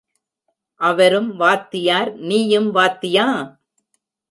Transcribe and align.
அவரும் 0.81 1.35
வாத்தியார், 1.35 2.11
நீயும் 2.21 2.71
வாத்தியா? 2.71 3.27